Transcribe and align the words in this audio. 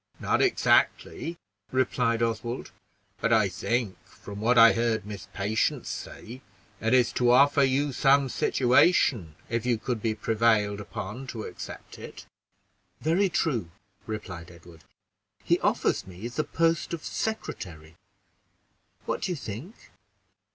"Not 0.19 0.41
exactly," 0.41 1.37
replied 1.71 2.23
Oswald; 2.23 2.71
"but 3.19 3.31
I 3.31 3.47
think, 3.49 4.03
from 4.03 4.41
what 4.41 4.57
I 4.57 4.73
heard 4.73 5.05
Miss 5.05 5.27
Patience 5.31 5.89
say, 5.89 6.41
it 6.81 6.95
is 6.95 7.11
to 7.13 7.29
offer 7.29 7.61
you 7.61 7.91
some 7.93 8.27
situation, 8.27 9.35
if 9.47 9.63
you 9.63 9.77
could 9.77 10.01
be 10.01 10.15
prevailed 10.15 10.79
upon 10.79 11.27
to 11.27 11.43
accept 11.43 11.99
it." 11.99 12.25
"Very 12.99 13.29
true," 13.29 13.69
replied 14.07 14.49
Edward; 14.49 14.83
"he 15.43 15.59
offers 15.59 16.07
me 16.07 16.27
the 16.27 16.45
post 16.45 16.95
of 16.95 17.05
secretary. 17.05 17.95
What 19.05 19.21
do 19.21 19.31
you 19.31 19.35
think?" 19.35 19.91